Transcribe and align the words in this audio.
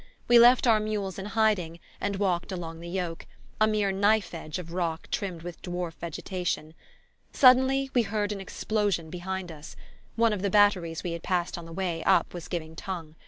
We 0.27 0.39
left 0.39 0.65
our 0.65 0.79
mules 0.79 1.19
in 1.19 1.25
hiding 1.25 1.79
and 1.99 2.15
walked 2.15 2.51
along 2.51 2.79
the 2.79 2.89
yoke, 2.89 3.27
a 3.59 3.67
mere 3.67 3.91
knife 3.91 4.33
edge 4.33 4.57
of 4.57 4.73
rock 4.73 5.07
rimmed 5.21 5.43
with 5.43 5.61
dwarf 5.61 5.93
vegetation. 5.93 6.73
Suddenly 7.33 7.91
we 7.93 8.01
heard 8.01 8.31
an 8.31 8.41
explosion 8.41 9.11
behind 9.11 9.51
us: 9.51 9.75
one 10.15 10.33
of 10.33 10.41
the 10.41 10.49
batteries 10.49 11.03
we 11.03 11.11
had 11.11 11.21
passed 11.21 11.55
on 11.55 11.67
the 11.67 11.71
way 11.71 12.03
up 12.03 12.33
was 12.33 12.47
giving 12.47 12.75
tongue. 12.75 13.13